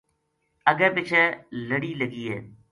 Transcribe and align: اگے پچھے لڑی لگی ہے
اگے 0.71 0.87
پچھے 0.95 1.23
لڑی 1.69 1.93
لگی 2.01 2.25
ہے 2.31 2.39